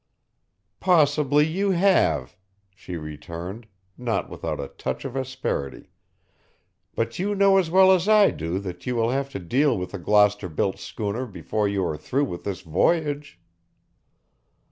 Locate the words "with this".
12.25-12.61